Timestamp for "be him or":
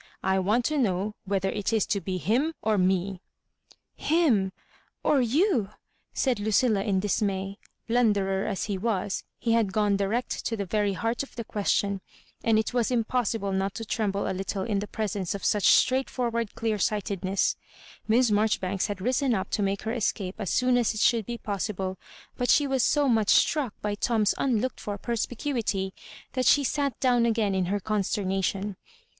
2.01-2.75